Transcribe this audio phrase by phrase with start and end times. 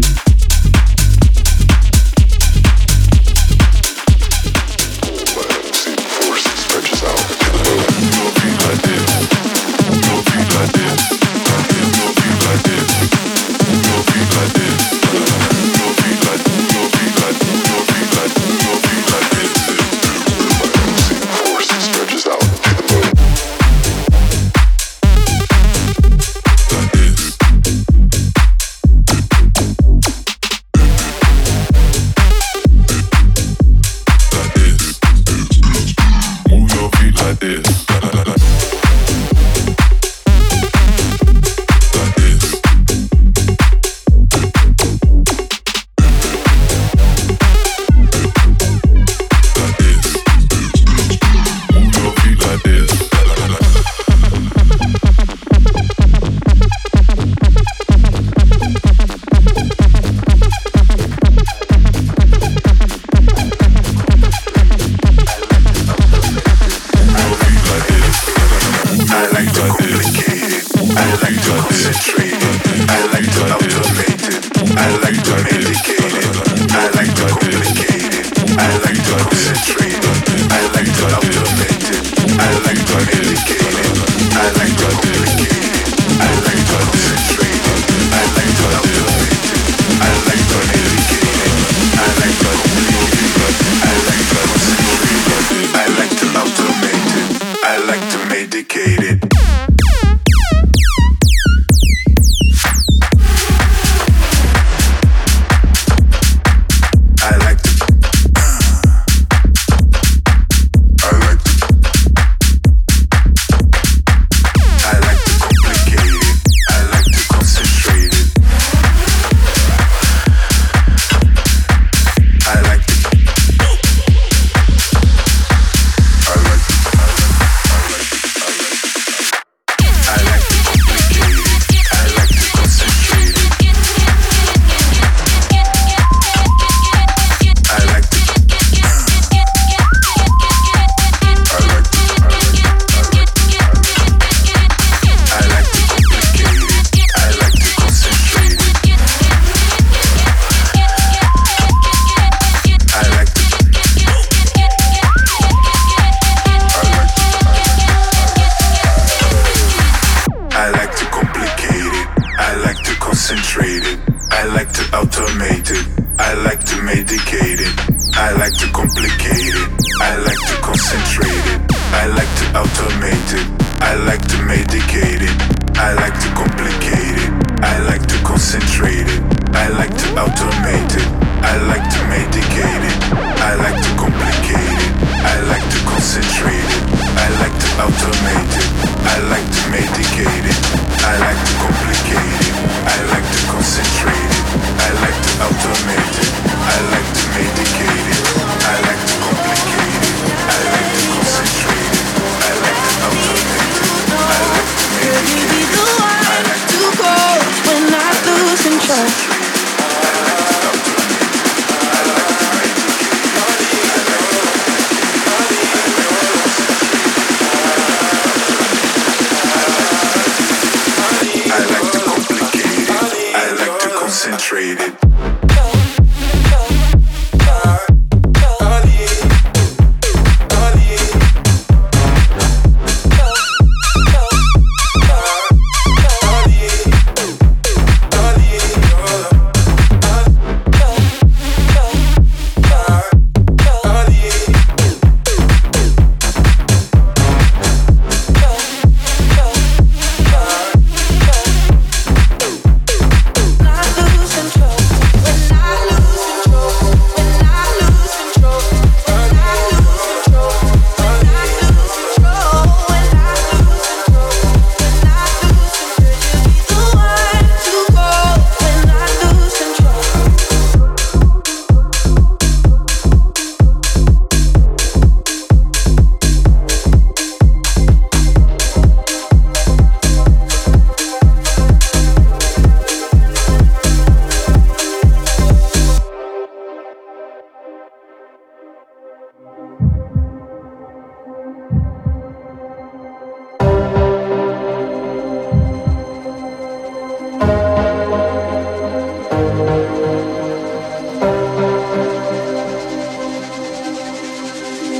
[0.00, 0.21] complete.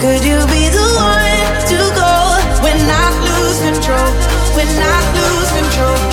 [0.00, 4.10] Could you be the one to go when I lose control?
[4.54, 6.07] When I lose control.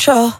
[0.00, 0.39] control.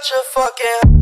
[0.00, 0.97] Such a fucking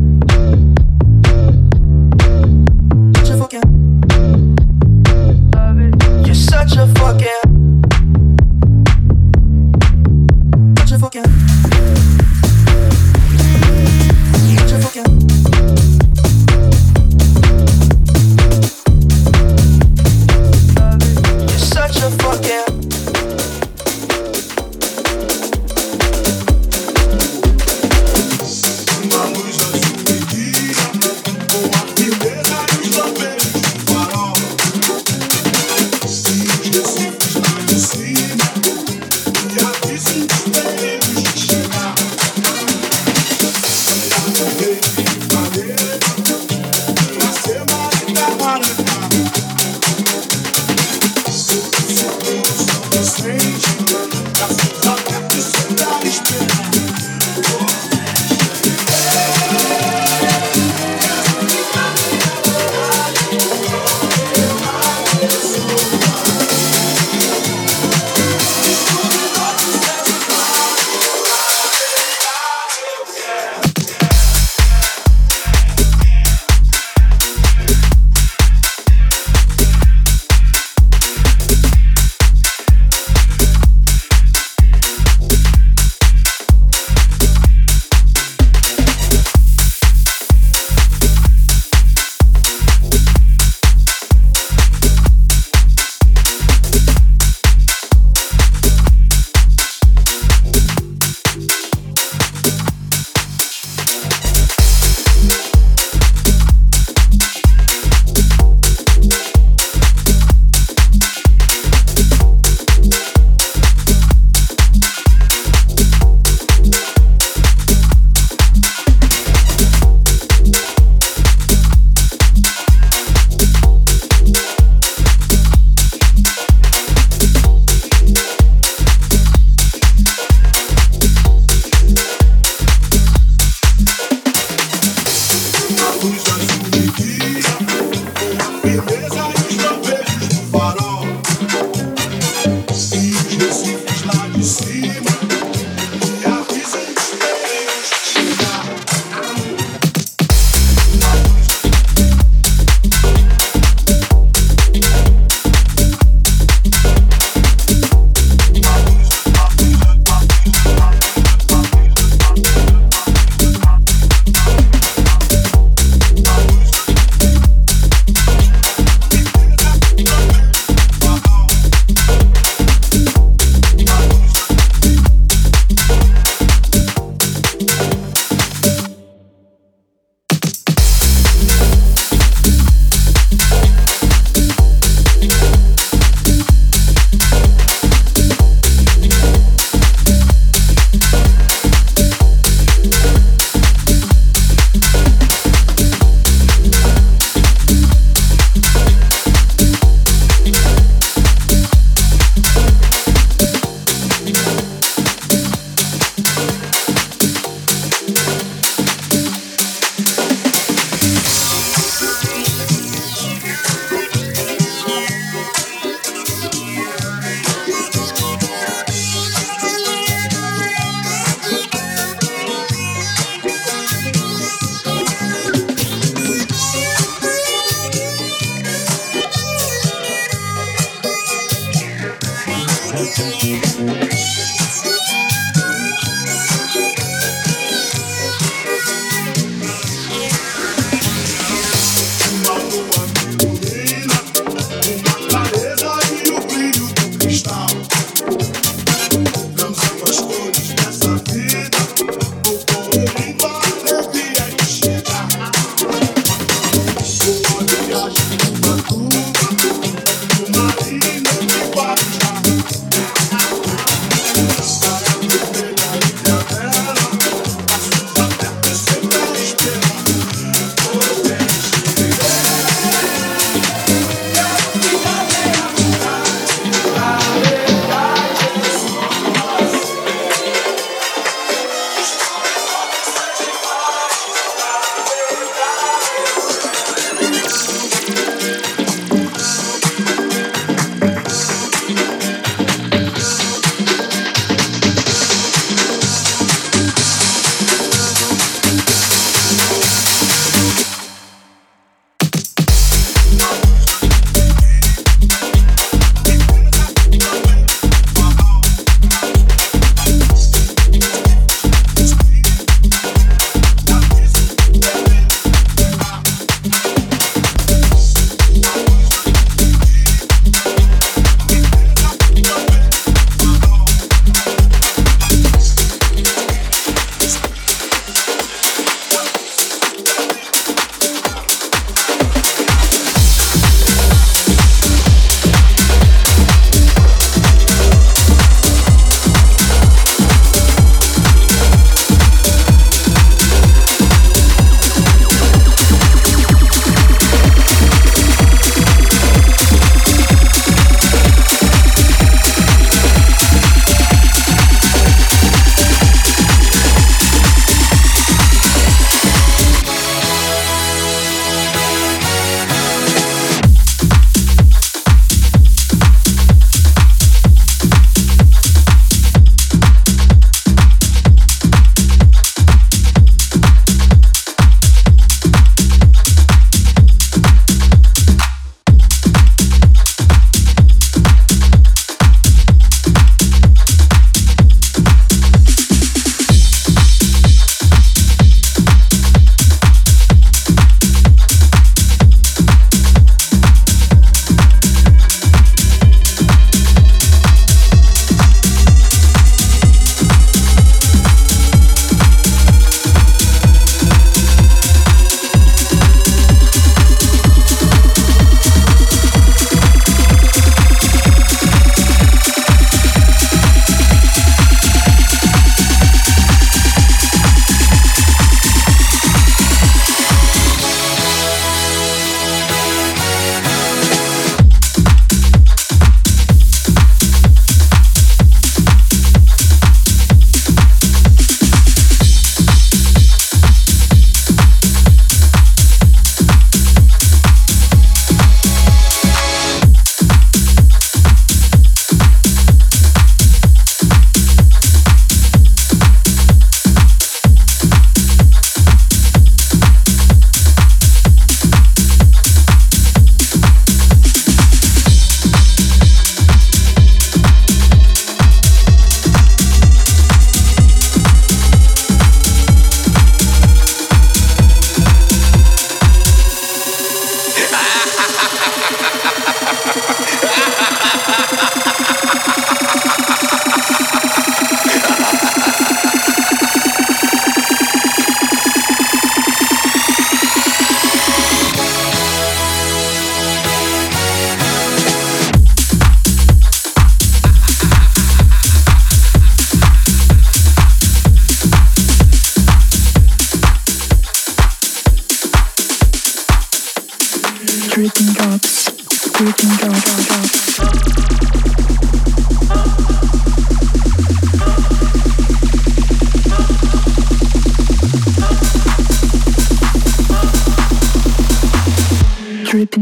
[497.97, 498.27] dripping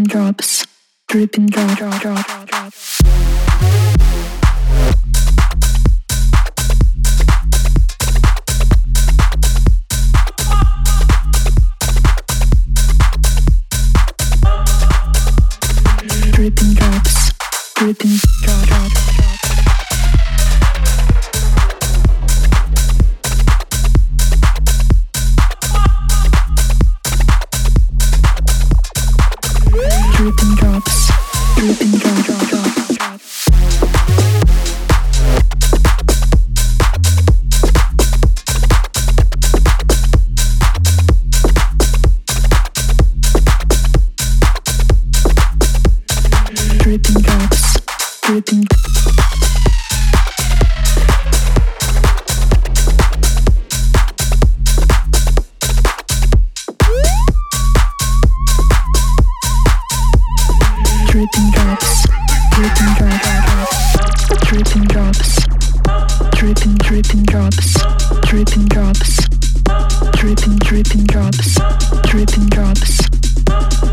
[0.05, 0.65] drops,
[1.07, 2.44] dripping drop, drop, drop.
[61.15, 62.07] dripping drops,
[62.51, 63.95] dripping drops,
[64.47, 65.47] dripping drops,
[66.35, 67.73] dripping dripping drops,
[68.27, 69.25] dripping drops,
[70.17, 71.55] dripping dripping drops,
[72.03, 72.99] dripping drops,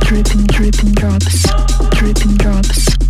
[0.00, 1.46] dripping dripping drops,
[1.92, 3.01] dripping drops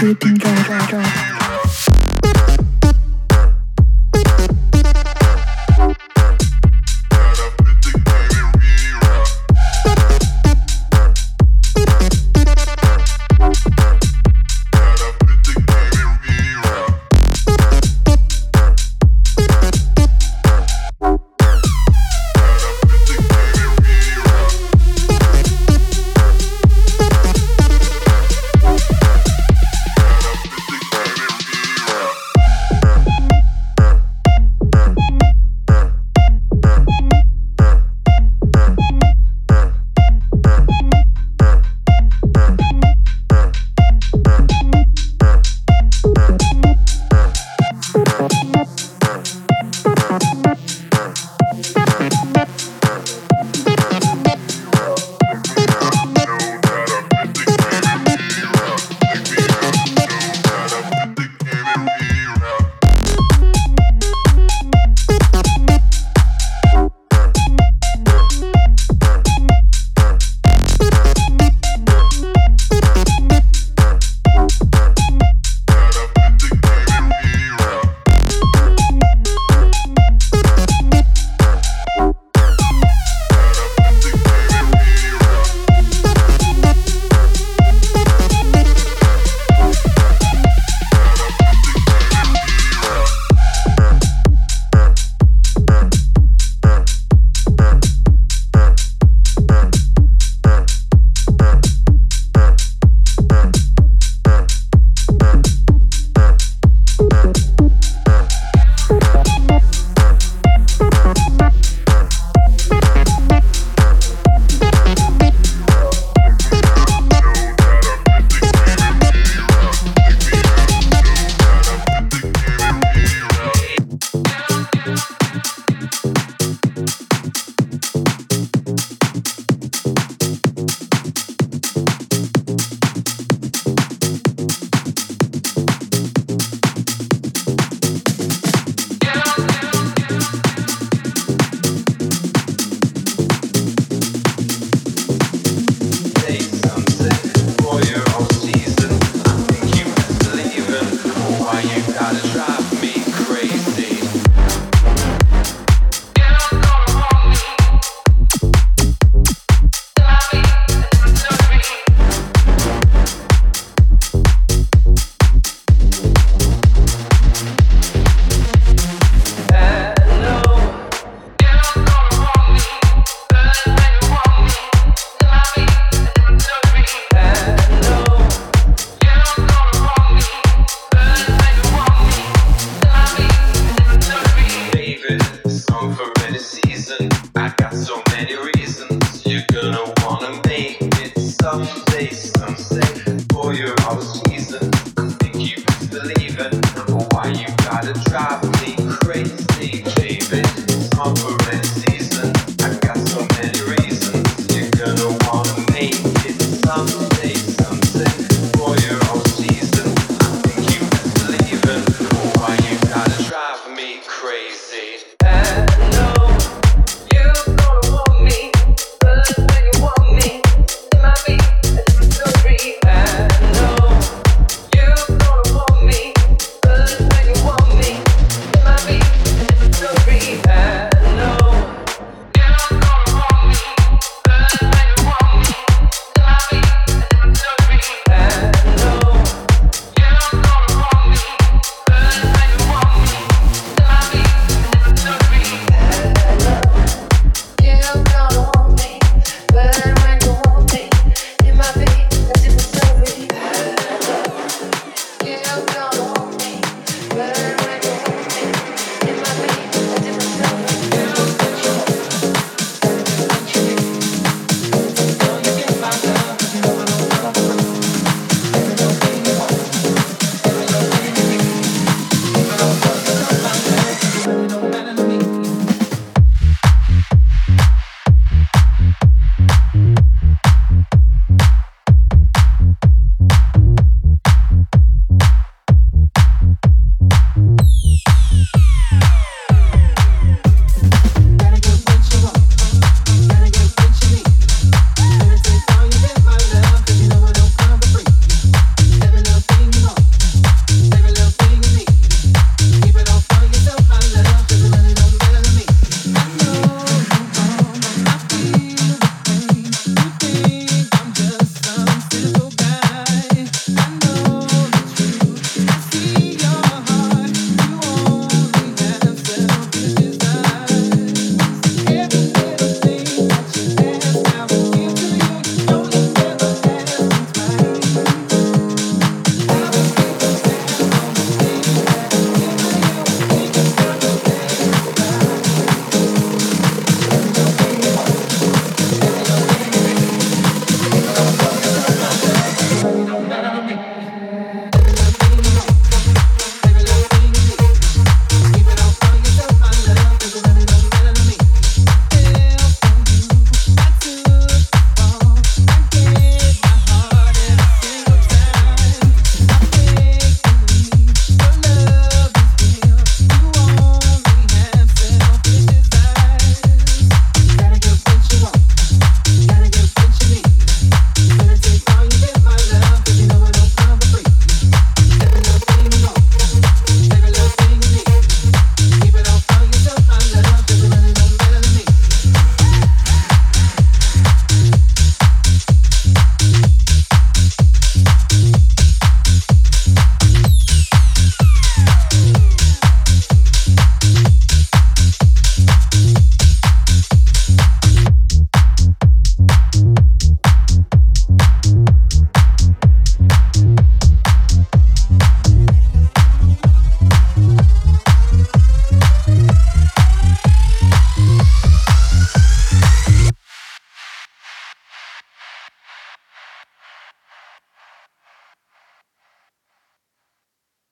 [0.00, 1.29] dripping, drop, drop.